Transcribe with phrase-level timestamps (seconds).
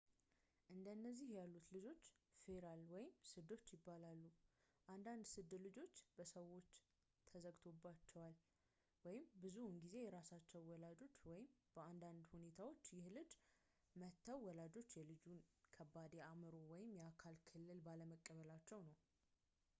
[0.73, 1.99] እንደነዚህ ያሉት ልጆች
[2.45, 4.21] ፌራል ወይም ስዶች ይባላሉ።
[4.93, 6.69] አንዳንድ ስድ ልጆች በሰዎች
[7.33, 8.33] ተዘግቶባቸዋል
[9.43, 11.21] ብዙውን ጊዜ የራሳቸው ወላጆች፤
[11.75, 13.31] በአንዳንድ ሁኔታዎች ይህ ልጅ
[14.03, 15.39] መተው ወላጆቹ የልጁን
[15.75, 18.97] ከባድ የአእምሮ ወይም የአካል እክል ባለመቀበላቸው ነው